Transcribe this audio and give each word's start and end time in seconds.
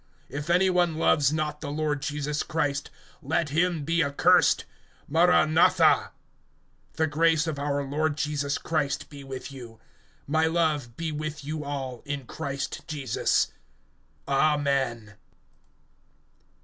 (22)If 0.31 0.49
any 0.49 0.67
one 0.71 0.97
loves 0.97 1.31
not 1.31 1.61
the 1.61 1.69
Lord 1.69 2.01
Jesus 2.01 2.41
Christ, 2.41 2.89
let 3.21 3.49
him 3.49 3.83
be 3.85 4.03
accursed. 4.03 4.65
Maran 5.07 5.49
atha[16:22]! 5.53 6.09
(23)The 6.97 7.09
grace 7.11 7.45
of 7.45 7.59
our 7.59 7.83
Lord 7.83 8.17
Jesus 8.17 8.57
Christ 8.57 9.11
be 9.11 9.23
with 9.23 9.51
you. 9.51 9.79
(24)My 10.27 10.51
love 10.51 10.97
be 10.97 11.11
with 11.11 11.45
you 11.45 11.63
all 11.63 12.01
in 12.05 12.25
Christ 12.25 12.81
Jesus. 12.87 13.51
Amen. 14.27 15.17